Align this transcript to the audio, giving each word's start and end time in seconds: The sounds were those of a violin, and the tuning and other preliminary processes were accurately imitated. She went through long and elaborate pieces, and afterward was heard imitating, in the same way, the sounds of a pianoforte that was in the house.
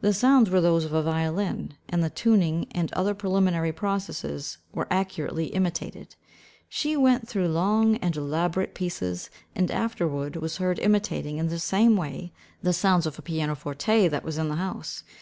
The 0.00 0.14
sounds 0.14 0.48
were 0.48 0.62
those 0.62 0.86
of 0.86 0.94
a 0.94 1.02
violin, 1.02 1.74
and 1.86 2.02
the 2.02 2.08
tuning 2.08 2.68
and 2.70 2.90
other 2.94 3.12
preliminary 3.12 3.70
processes 3.70 4.56
were 4.72 4.86
accurately 4.90 5.48
imitated. 5.48 6.16
She 6.70 6.96
went 6.96 7.28
through 7.28 7.48
long 7.48 7.96
and 7.96 8.16
elaborate 8.16 8.74
pieces, 8.74 9.28
and 9.54 9.70
afterward 9.70 10.36
was 10.36 10.56
heard 10.56 10.78
imitating, 10.78 11.36
in 11.36 11.48
the 11.48 11.58
same 11.58 11.98
way, 11.98 12.32
the 12.62 12.72
sounds 12.72 13.04
of 13.04 13.18
a 13.18 13.20
pianoforte 13.20 14.08
that 14.08 14.24
was 14.24 14.38
in 14.38 14.48
the 14.48 14.54
house. 14.56 15.04